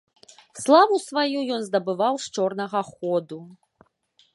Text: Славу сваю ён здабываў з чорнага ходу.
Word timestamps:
Славу 0.61 0.97
сваю 1.09 1.39
ён 1.57 1.61
здабываў 1.67 2.13
з 2.25 2.35
чорнага 2.39 2.79
ходу. 2.93 3.41